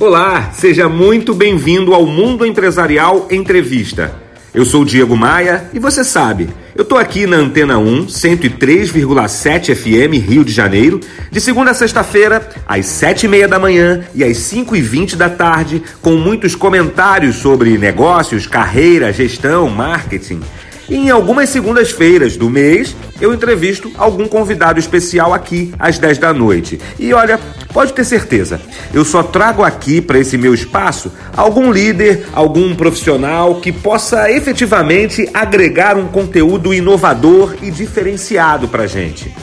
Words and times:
Olá, 0.00 0.50
seja 0.54 0.88
muito 0.88 1.34
bem-vindo 1.34 1.92
ao 1.92 2.06
Mundo 2.06 2.46
Empresarial 2.46 3.28
Entrevista. 3.30 4.10
Eu 4.54 4.64
sou 4.64 4.82
Diego 4.82 5.14
Maia 5.14 5.68
e 5.74 5.78
você 5.78 6.02
sabe, 6.02 6.48
eu 6.74 6.86
tô 6.86 6.96
aqui 6.96 7.26
na 7.26 7.36
Antena 7.36 7.76
1, 7.76 8.06
103,7 8.06 9.74
FM, 9.74 10.26
Rio 10.26 10.42
de 10.42 10.52
Janeiro, 10.52 11.00
de 11.30 11.38
segunda 11.38 11.72
a 11.72 11.74
sexta-feira, 11.74 12.48
às 12.66 12.86
sete 12.86 13.26
e 13.26 13.28
meia 13.28 13.46
da 13.46 13.58
manhã 13.58 14.02
e 14.14 14.24
às 14.24 14.38
cinco 14.38 14.74
e 14.74 14.80
vinte 14.80 15.16
da 15.16 15.28
tarde, 15.28 15.82
com 16.00 16.12
muitos 16.12 16.54
comentários 16.54 17.36
sobre 17.36 17.76
negócios, 17.76 18.46
carreira, 18.46 19.12
gestão, 19.12 19.68
marketing. 19.68 20.40
E 20.88 20.96
em 20.96 21.10
algumas 21.10 21.50
segundas-feiras 21.50 22.38
do 22.38 22.48
mês, 22.48 22.96
eu 23.20 23.34
entrevisto 23.34 23.92
algum 23.98 24.26
convidado 24.26 24.80
especial 24.80 25.34
aqui 25.34 25.74
às 25.78 25.98
10 25.98 26.16
da 26.16 26.32
noite. 26.32 26.80
E 26.98 27.12
olha, 27.12 27.38
pode 27.72 27.92
ter 27.92 28.04
certeza, 28.04 28.60
eu 28.92 29.04
só 29.04 29.22
trago 29.22 29.62
aqui 29.62 30.00
para 30.00 30.18
esse 30.18 30.36
meu 30.36 30.54
espaço 30.54 31.12
algum 31.36 31.70
líder, 31.70 32.26
algum 32.32 32.74
profissional 32.74 33.56
que 33.56 33.72
possa 33.72 34.30
efetivamente 34.30 35.28
agregar 35.32 35.96
um 35.96 36.08
conteúdo 36.08 36.74
inovador 36.74 37.54
e 37.62 37.70
diferenciado 37.70 38.68
para 38.68 38.86
gente. 38.86 39.34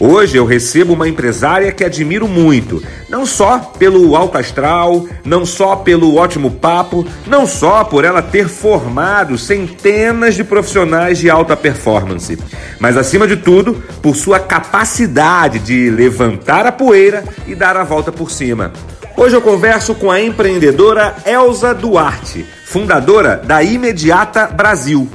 Hoje 0.00 0.36
eu 0.36 0.44
recebo 0.44 0.92
uma 0.92 1.08
empresária 1.08 1.72
que 1.72 1.82
admiro 1.82 2.28
muito, 2.28 2.80
não 3.08 3.26
só 3.26 3.58
pelo 3.58 4.14
alto 4.14 4.38
astral, 4.38 5.06
não 5.24 5.44
só 5.44 5.74
pelo 5.74 6.16
ótimo 6.16 6.52
papo, 6.52 7.04
não 7.26 7.48
só 7.48 7.82
por 7.82 8.04
ela 8.04 8.22
ter 8.22 8.46
formado 8.48 9.36
centenas 9.36 10.36
de 10.36 10.44
profissionais 10.44 11.18
de 11.18 11.28
alta 11.28 11.56
performance, 11.56 12.38
mas 12.78 12.96
acima 12.96 13.26
de 13.26 13.36
tudo, 13.36 13.82
por 14.00 14.14
sua 14.14 14.38
capacidade 14.38 15.58
de 15.58 15.90
levantar 15.90 16.64
a 16.64 16.70
poeira 16.70 17.24
e 17.48 17.56
dar 17.56 17.76
a 17.76 17.82
volta 17.82 18.12
por 18.12 18.30
cima. 18.30 18.72
Hoje 19.16 19.34
eu 19.34 19.42
converso 19.42 19.96
com 19.96 20.12
a 20.12 20.20
empreendedora 20.20 21.16
Elza 21.26 21.74
Duarte, 21.74 22.46
fundadora 22.66 23.36
da 23.36 23.64
Imediata 23.64 24.46
Brasil. 24.46 25.10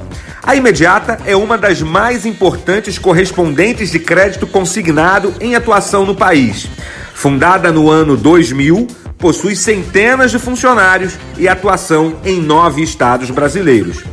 A 0.46 0.54
Imediata 0.54 1.18
é 1.24 1.34
uma 1.34 1.56
das 1.56 1.80
mais 1.80 2.26
importantes 2.26 2.98
correspondentes 2.98 3.90
de 3.90 3.98
crédito 3.98 4.46
consignado 4.46 5.32
em 5.40 5.54
atuação 5.54 6.04
no 6.04 6.14
país. 6.14 6.68
Fundada 7.14 7.72
no 7.72 7.88
ano 7.90 8.14
2000, 8.14 8.86
possui 9.16 9.56
centenas 9.56 10.30
de 10.30 10.38
funcionários 10.38 11.14
e 11.38 11.48
atuação 11.48 12.16
em 12.26 12.42
nove 12.42 12.82
estados 12.82 13.30
brasileiros. 13.30 14.04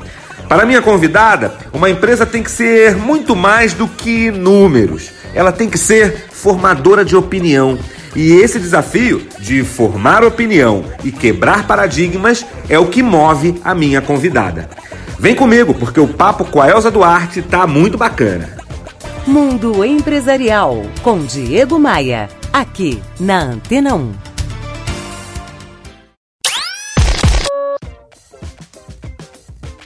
Para 0.48 0.66
minha 0.66 0.82
convidada, 0.82 1.54
uma 1.74 1.90
empresa 1.90 2.26
tem 2.26 2.42
que 2.42 2.52
ser 2.52 2.96
muito 2.96 3.36
mais 3.36 3.74
do 3.74 3.86
que 3.86 4.32
números. 4.32 5.12
Ela 5.34 5.52
tem 5.52 5.70
que 5.70 5.78
ser 5.78 6.28
formadora 6.32 7.04
de 7.04 7.16
opinião. 7.16 7.78
E 8.16 8.32
esse 8.34 8.58
desafio 8.58 9.28
de 9.38 9.66
formar 9.66 10.24
opinião 10.24 10.86
e 11.04 11.12
quebrar 11.12 11.68
paradigmas 11.68 12.46
é 12.70 12.80
o 12.80 12.88
que 12.88 13.04
move 13.04 13.60
a 13.66 13.76
minha 13.76 14.02
convidada. 14.02 14.70
Vem 15.22 15.36
comigo, 15.36 15.72
porque 15.76 16.00
o 16.00 16.08
papo 16.08 16.44
com 16.44 16.60
a 16.60 16.68
Elza 16.68 16.90
Duarte 16.90 17.44
tá 17.44 17.68
muito 17.68 17.96
bacana. 17.96 18.58
Mundo 19.28 19.86
Empresarial, 19.86 20.82
com 21.04 21.20
Diego 21.20 21.78
Maia, 21.78 22.28
aqui 22.52 23.00
na 23.20 23.40
Antena 23.40 23.94
1. 23.94 24.14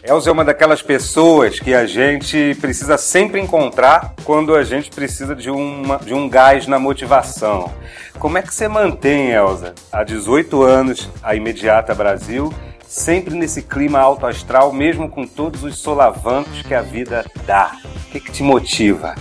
Elza 0.05 0.29
é 0.29 0.31
uma 0.31 0.45
daquelas 0.45 0.81
pessoas 0.81 1.59
que 1.59 1.73
a 1.73 1.85
gente 1.85 2.55
precisa 2.61 2.97
sempre 2.97 3.41
encontrar 3.41 4.13
quando 4.23 4.55
a 4.55 4.63
gente 4.63 4.89
precisa 4.89 5.35
de, 5.35 5.49
uma, 5.49 5.97
de 5.97 6.13
um 6.13 6.29
gás 6.29 6.65
na 6.65 6.79
motivação. 6.79 7.73
Como 8.17 8.37
é 8.37 8.41
que 8.41 8.55
você 8.55 8.69
mantém, 8.69 9.31
Elza, 9.31 9.75
há 9.91 10.01
18 10.01 10.63
anos, 10.63 11.09
a 11.21 11.35
Imediata 11.35 11.93
Brasil 11.93 12.53
sempre 12.95 13.35
nesse 13.35 13.61
clima 13.61 13.99
alto 13.99 14.25
astral, 14.25 14.71
mesmo 14.71 15.09
com 15.09 15.27
todos 15.27 15.63
os 15.63 15.77
solavancos 15.77 16.61
que 16.61 16.73
a 16.73 16.81
vida 16.81 17.25
dá? 17.45 17.77
O 17.83 18.11
que, 18.11 18.21
que 18.21 18.31
te 18.31 18.41
motiva? 18.41 19.15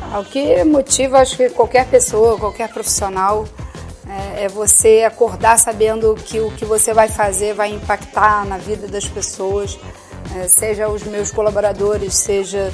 Ah, 0.00 0.18
o 0.18 0.24
que 0.24 0.64
motiva, 0.64 1.18
acho 1.18 1.36
que 1.36 1.50
qualquer 1.50 1.86
pessoa, 1.86 2.38
qualquer 2.38 2.70
profissional, 2.70 3.46
é, 4.08 4.44
é, 4.44 4.48
você 4.48 5.04
acordar 5.06 5.58
sabendo 5.58 6.14
que 6.14 6.40
o 6.40 6.50
que 6.52 6.64
você 6.64 6.94
vai 6.94 7.08
fazer 7.08 7.54
vai 7.54 7.74
impactar 7.74 8.46
na 8.46 8.56
vida 8.56 8.88
das 8.88 9.06
pessoas, 9.06 9.78
é, 10.34 10.48
seja 10.48 10.88
os 10.88 11.02
meus 11.02 11.30
colaboradores, 11.30 12.14
seja 12.14 12.72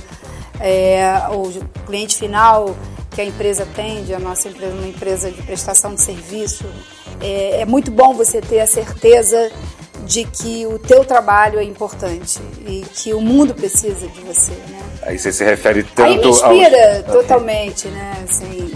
é, 0.61 1.21
o 1.33 1.51
cliente 1.85 2.17
final 2.17 2.77
que 3.11 3.21
a 3.21 3.25
empresa 3.25 3.65
atende, 3.65 4.15
a 4.15 4.21
nossa 4.21 4.49
empresa 4.49 4.73
é 4.73 4.79
uma 4.79 4.89
empresa 4.89 5.33
de 5.33 5.43
prestação 5.43 5.95
de 5.97 6.01
serviço. 6.01 6.65
É, 7.21 7.63
é 7.63 7.65
muito 7.65 7.91
bom 7.91 8.15
você 8.15 8.41
ter 8.41 8.61
a 8.61 8.67
certeza 8.67 9.51
de 10.09 10.25
que 10.25 10.67
o 10.67 10.79
teu 10.79 11.05
trabalho 11.05 11.59
é 11.59 11.63
importante 11.63 12.41
e 12.67 12.83
que 12.95 13.13
o 13.13 13.21
mundo 13.21 13.55
precisa 13.55 14.09
de 14.09 14.21
você, 14.23 14.53
né? 14.71 14.81
Aí 15.03 15.19
você 15.19 15.31
se 15.31 15.45
refere 15.45 15.83
tanto 15.83 16.11
Aí 16.11 16.19
me 16.19 16.27
inspira 16.29 17.05
totalmente, 17.13 17.89
né? 17.89 18.15
Assim, 18.25 18.75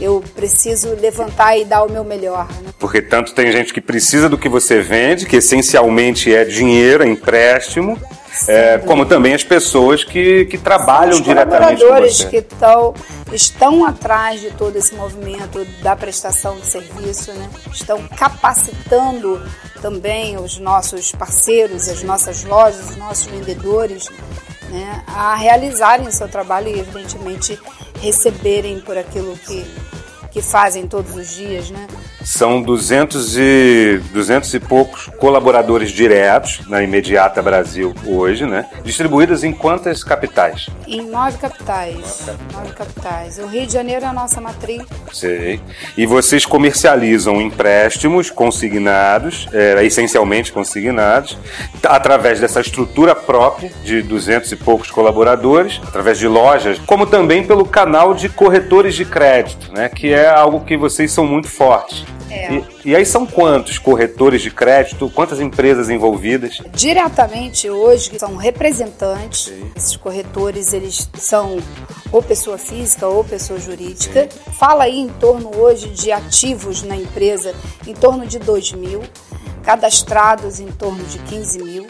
eu 0.00 0.22
preciso 0.34 0.96
levantar 0.96 1.56
e 1.56 1.64
dar 1.64 1.84
o 1.84 1.90
meu 1.90 2.02
melhor. 2.02 2.48
Né? 2.60 2.70
Porque 2.80 3.00
tanto 3.00 3.32
tem 3.32 3.52
gente 3.52 3.72
que 3.72 3.80
precisa 3.80 4.28
do 4.28 4.36
que 4.36 4.48
você 4.48 4.80
vende, 4.80 5.24
que 5.24 5.36
essencialmente 5.36 6.34
é 6.34 6.44
dinheiro, 6.44 7.04
é 7.04 7.06
empréstimo, 7.06 7.96
é, 8.48 8.78
como 8.78 9.06
também 9.06 9.34
as 9.34 9.44
pessoas 9.44 10.02
que, 10.02 10.46
que 10.46 10.58
trabalham 10.58 11.12
Os 11.12 11.22
diretamente 11.22 11.84
com 11.84 11.94
você. 11.94 12.26
que 12.26 12.42
tão, 12.42 12.92
estão 13.32 13.84
atrás 13.84 14.40
de 14.40 14.50
todo 14.50 14.74
esse 14.74 14.96
movimento 14.96 15.64
da 15.80 15.94
prestação 15.94 16.56
de 16.56 16.66
serviço, 16.66 17.30
né? 17.32 17.48
estão 17.72 18.02
capacitando 18.16 19.40
também 19.82 20.38
os 20.38 20.58
nossos 20.58 21.12
parceiros, 21.12 21.88
as 21.88 22.02
nossas 22.04 22.44
lojas, 22.44 22.90
os 22.90 22.96
nossos 22.96 23.26
vendedores 23.26 24.08
né, 24.70 25.04
a 25.08 25.34
realizarem 25.34 26.06
o 26.06 26.12
seu 26.12 26.28
trabalho 26.28 26.68
e, 26.68 26.78
evidentemente, 26.78 27.58
receberem 28.00 28.80
por 28.80 28.96
aquilo 28.96 29.36
que, 29.36 29.66
que 30.32 30.40
fazem 30.40 30.86
todos 30.86 31.14
os 31.14 31.28
dias, 31.28 31.70
né? 31.70 31.86
São 32.24 32.62
200 32.62 33.36
e, 33.36 34.00
200 34.12 34.54
e 34.54 34.60
poucos 34.60 35.10
colaboradores 35.18 35.90
diretos 35.90 36.60
na 36.68 36.82
Imediata 36.82 37.42
Brasil 37.42 37.92
hoje, 38.06 38.46
né? 38.46 38.66
Distribuídos 38.82 39.44
em 39.44 39.52
quantas 39.52 40.02
capitais? 40.02 40.68
Em 40.86 41.02
nove 41.02 41.36
capitais. 41.36 42.26
Nove 42.52 42.72
capitais. 42.72 43.38
O 43.38 43.46
Rio 43.46 43.66
de 43.66 43.72
Janeiro 43.72 44.04
é 44.04 44.08
a 44.08 44.12
nossa 44.12 44.40
matriz. 44.40 44.82
Sei. 45.12 45.60
E 45.96 46.06
vocês 46.06 46.46
comercializam 46.46 47.40
empréstimos 47.40 48.30
consignados, 48.30 49.48
é, 49.52 49.84
essencialmente 49.84 50.52
consignados, 50.52 51.36
através 51.82 52.40
dessa 52.40 52.60
estrutura 52.60 53.14
própria 53.14 53.70
de 53.84 54.00
200 54.00 54.52
e 54.52 54.56
poucos 54.56 54.90
colaboradores, 54.90 55.80
através 55.86 56.18
de 56.18 56.26
lojas, 56.26 56.78
como 56.86 57.04
também 57.04 57.44
pelo 57.44 57.66
canal 57.66 58.14
de 58.14 58.28
corretores 58.28 58.94
de 58.94 59.04
crédito, 59.04 59.72
né? 59.72 59.88
Que 59.88 60.12
é 60.12 60.21
algo 60.28 60.64
que 60.64 60.76
vocês 60.76 61.10
são 61.10 61.26
muito 61.26 61.48
fortes. 61.48 62.04
É. 62.30 62.54
E, 62.54 62.64
e, 62.86 62.96
aí 62.96 63.04
são 63.04 63.26
quantos 63.26 63.78
corretores 63.78 64.40
de 64.40 64.50
crédito, 64.50 65.10
quantas 65.10 65.38
empresas 65.38 65.90
envolvidas? 65.90 66.62
Diretamente 66.72 67.68
hoje 67.68 68.18
são 68.18 68.36
representantes. 68.36 69.44
Sim. 69.44 69.70
Esses 69.76 69.96
corretores 69.96 70.72
eles 70.72 71.08
são 71.14 71.58
ou 72.10 72.22
pessoa 72.22 72.56
física 72.56 73.06
ou 73.06 73.22
pessoa 73.22 73.60
jurídica. 73.60 74.28
Sim. 74.30 74.52
Fala 74.52 74.84
aí 74.84 74.98
em 74.98 75.08
torno 75.08 75.54
hoje 75.54 75.88
de 75.88 76.10
ativos 76.10 76.82
na 76.82 76.96
empresa 76.96 77.54
em 77.86 77.94
torno 77.94 78.26
de 78.26 78.38
2 78.38 78.72
mil, 78.72 79.02
cadastrados 79.62 80.58
em 80.58 80.68
torno 80.68 81.04
de 81.04 81.18
15 81.18 81.62
mil 81.62 81.86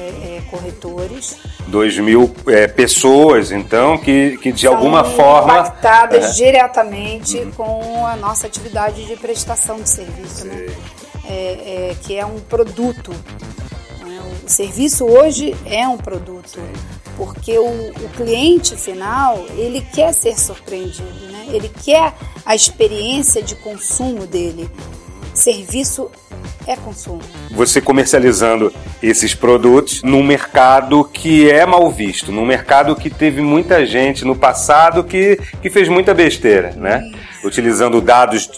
é, 0.00 0.38
é, 0.38 0.42
corretores. 0.50 1.36
2 1.66 1.98
mil 1.98 2.34
é, 2.46 2.66
pessoas, 2.66 3.52
então, 3.52 3.98
que, 3.98 4.38
que 4.38 4.50
de 4.50 4.62
São 4.62 4.74
alguma 4.74 5.04
forma. 5.04 5.52
impactadas 5.52 6.24
é. 6.24 6.32
diretamente 6.32 7.36
uhum. 7.36 7.50
com 7.52 8.06
a 8.06 8.16
nossa 8.16 8.46
atividade 8.46 9.04
de 9.04 9.16
prestação 9.16 9.80
de 9.80 9.88
serviço, 9.88 10.46
né? 10.46 10.66
É, 11.28 11.94
que 12.02 12.16
é 12.16 12.26
um 12.26 12.40
produto. 12.40 13.12
Né? 14.00 14.20
O 14.44 14.48
serviço 14.48 15.04
hoje 15.04 15.54
é 15.66 15.86
um 15.86 15.98
produto. 15.98 16.58
Porque 17.16 17.58
o, 17.58 17.90
o, 17.90 18.08
cliente 18.16 18.74
final, 18.76 19.44
ele 19.50 19.80
quer 19.80 20.12
ser 20.14 20.38
surpreendido, 20.38 21.26
né? 21.30 21.46
ele 21.50 21.68
quer 21.68 22.14
a 22.46 22.54
experiência 22.54 23.42
de 23.42 23.54
consumo 23.56 24.26
dele. 24.26 24.68
Serviço 25.40 26.10
é 26.66 26.76
consumo. 26.76 27.22
Você 27.52 27.80
comercializando 27.80 28.70
esses 29.02 29.34
produtos 29.34 30.02
num 30.02 30.22
mercado 30.22 31.02
que 31.02 31.50
é 31.50 31.64
mal 31.64 31.90
visto, 31.90 32.30
num 32.30 32.44
mercado 32.44 32.94
que 32.94 33.08
teve 33.08 33.40
muita 33.40 33.86
gente 33.86 34.22
no 34.22 34.36
passado 34.36 35.02
que, 35.02 35.40
que 35.62 35.70
fez 35.70 35.88
muita 35.88 36.12
besteira, 36.12 36.74
né? 36.76 37.02
Utilizando 37.42 38.02
dados 38.02 38.50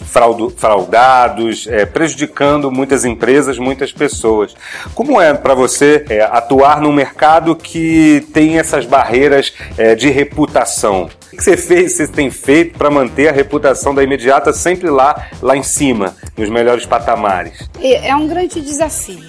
fraudados, 0.57 1.67
é, 1.67 1.85
prejudicando 1.85 2.69
muitas 2.69 3.05
empresas, 3.05 3.57
muitas 3.57 3.93
pessoas. 3.93 4.53
Como 4.93 5.21
é 5.21 5.33
para 5.33 5.55
você 5.55 6.03
é, 6.09 6.19
atuar 6.21 6.81
num 6.81 6.91
mercado 6.91 7.55
que 7.55 8.27
tem 8.33 8.59
essas 8.59 8.85
barreiras 8.85 9.53
é, 9.77 9.95
de 9.95 10.09
reputação? 10.09 11.09
O 11.33 11.35
que 11.35 11.43
você 11.43 11.57
fez, 11.57 11.93
você 11.93 12.07
tem 12.07 12.29
feito 12.29 12.77
para 12.77 12.91
manter 12.91 13.27
a 13.27 13.31
reputação 13.31 13.93
da 13.93 14.03
imediata 14.03 14.53
sempre 14.53 14.87
lá, 14.87 15.29
lá 15.41 15.57
em 15.57 15.63
cima, 15.63 16.15
nos 16.37 16.47
melhores 16.47 16.85
patamares? 16.85 17.67
É 17.81 18.15
um 18.15 18.27
grande 18.27 18.61
desafio, 18.61 19.27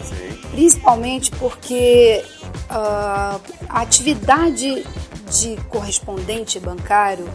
principalmente 0.51 1.31
porque 1.31 2.23
uh, 2.71 3.41
a 3.71 3.81
atividade 3.81 4.85
de 5.31 5.57
correspondente 5.71 6.61
bancário 6.61 7.27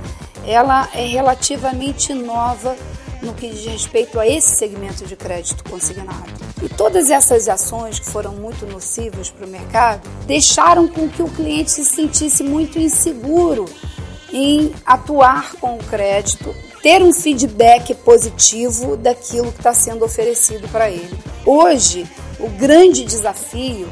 ela 0.45 0.88
é 0.94 1.04
relativamente 1.07 2.13
nova 2.13 2.75
no 3.24 3.33
que 3.33 3.50
diz 3.50 3.66
respeito 3.66 4.19
a 4.19 4.27
esse 4.27 4.56
segmento 4.56 5.04
de 5.04 5.16
crédito 5.16 5.63
consignado. 5.68 6.30
E 6.62 6.69
todas 6.69 7.10
essas 7.10 7.50
ações 7.50 8.00
que 8.00 8.06
foram 8.06 8.33
muito 8.33 8.68
nocivas 8.68 9.31
para 9.31 9.48
o 9.48 9.50
mercado 9.50 10.07
deixaram 10.27 10.88
com 10.88 11.10
que 11.10 11.24
o 11.24 11.27
cliente 11.27 11.71
se 11.71 11.83
sentisse 11.83 12.44
muito 12.44 12.77
inseguro 12.77 13.66
em 14.31 14.74
atuar 14.86 15.54
com 15.56 15.76
o 15.76 15.84
crédito, 15.84 16.54
ter 16.81 17.02
um 17.02 17.14
feedback 17.14 17.94
positivo 17.94 18.96
daquilo 18.96 19.52
que 19.52 19.60
está 19.60 19.74
sendo 19.74 20.06
oferecido 20.06 20.68
para 20.70 20.90
ele. 20.90 21.18
Hoje, 21.46 22.08
o 22.40 22.50
grande 22.50 23.04
desafio 23.04 23.90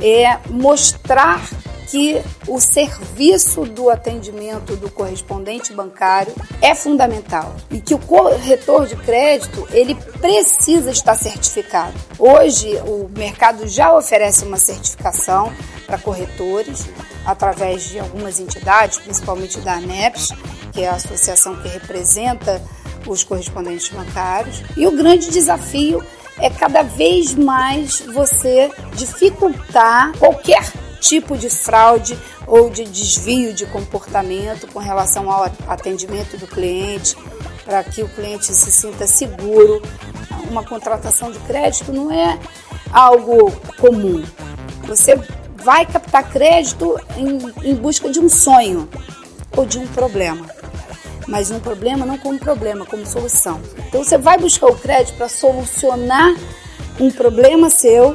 é 0.00 0.38
mostrar 0.50 1.40
que 1.86 2.20
o 2.48 2.60
serviço 2.60 3.64
do 3.64 3.90
atendimento 3.90 4.74
do 4.74 4.90
correspondente 4.90 5.72
bancário 5.72 6.34
é 6.60 6.74
fundamental 6.74 7.54
e 7.70 7.80
que 7.80 7.94
o 7.94 7.98
corretor 7.98 8.86
de 8.86 8.96
crédito 8.96 9.66
ele 9.70 9.94
precisa 10.20 10.90
estar 10.90 11.14
certificado. 11.14 11.94
Hoje 12.18 12.74
o 12.86 13.08
mercado 13.16 13.68
já 13.68 13.96
oferece 13.96 14.44
uma 14.44 14.56
certificação 14.56 15.52
para 15.86 15.98
corretores 15.98 16.88
através 17.24 17.88
de 17.88 17.98
algumas 17.98 18.38
entidades, 18.38 18.98
principalmente 18.98 19.58
da 19.60 19.74
ANEPS, 19.74 20.30
que 20.72 20.82
é 20.82 20.88
a 20.88 20.94
associação 20.94 21.56
que 21.56 21.68
representa 21.68 22.60
os 23.06 23.22
correspondentes 23.22 23.88
bancários. 23.88 24.62
E 24.76 24.86
o 24.86 24.96
grande 24.96 25.30
desafio 25.30 26.04
é 26.38 26.50
cada 26.50 26.82
vez 26.82 27.34
mais 27.34 28.00
você 28.00 28.70
dificultar 28.94 30.12
qualquer 30.18 30.64
tipo 31.00 31.36
de 31.36 31.50
fraude 31.50 32.18
ou 32.46 32.70
de 32.70 32.84
desvio 32.84 33.52
de 33.52 33.66
comportamento 33.66 34.66
com 34.68 34.78
relação 34.78 35.30
ao 35.30 35.44
atendimento 35.68 36.36
do 36.36 36.46
cliente, 36.46 37.16
para 37.64 37.82
que 37.84 38.02
o 38.02 38.08
cliente 38.08 38.46
se 38.46 38.72
sinta 38.72 39.06
seguro. 39.06 39.82
Uma 40.50 40.64
contratação 40.64 41.30
de 41.30 41.38
crédito 41.40 41.92
não 41.92 42.10
é 42.10 42.38
algo 42.92 43.50
comum. 43.78 44.22
Você 44.86 45.18
vai 45.64 45.86
captar 45.86 46.30
crédito 46.30 47.00
em, 47.16 47.70
em 47.70 47.74
busca 47.74 48.10
de 48.10 48.20
um 48.20 48.28
sonho 48.28 48.86
ou 49.56 49.64
de 49.64 49.78
um 49.78 49.86
problema. 49.86 50.46
Mas 51.26 51.50
um 51.50 51.58
problema 51.58 52.04
não 52.04 52.18
como 52.18 52.38
problema, 52.38 52.84
como 52.84 53.06
solução. 53.06 53.60
Então 53.88 54.04
você 54.04 54.18
vai 54.18 54.36
buscar 54.36 54.66
o 54.66 54.76
crédito 54.76 55.16
para 55.16 55.28
solucionar 55.28 56.34
um 57.00 57.10
problema 57.10 57.70
seu 57.70 58.14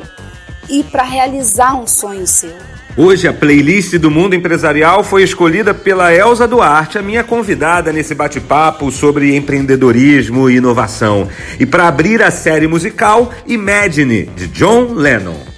e 0.70 0.84
para 0.84 1.02
realizar 1.02 1.74
um 1.76 1.88
sonho 1.88 2.28
seu. 2.28 2.54
Hoje 2.96 3.28
a 3.28 3.34
playlist 3.34 3.96
do 3.98 4.12
Mundo 4.12 4.36
Empresarial 4.36 5.04
foi 5.04 5.24
escolhida 5.24 5.74
pela 5.74 6.14
Elza 6.14 6.48
Duarte, 6.48 7.00
a 7.00 7.02
minha 7.02 7.24
convidada 7.24 7.92
nesse 7.92 8.14
bate-papo 8.14 8.92
sobre 8.92 9.36
empreendedorismo 9.36 10.50
e 10.50 10.58
inovação. 10.58 11.28
E 11.60 11.66
para 11.66 11.88
abrir 11.88 12.22
a 12.22 12.30
série 12.30 12.68
musical, 12.68 13.32
Imagine, 13.48 14.26
de 14.26 14.48
John 14.48 14.94
Lennon. 14.94 15.49